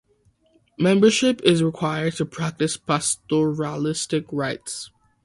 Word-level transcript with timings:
Membership 0.79 1.39
is 1.43 1.61
required 1.61 2.13
to 2.15 2.25
practice 2.25 2.75
pastoralistic 2.75 4.25
rights. 4.33 4.89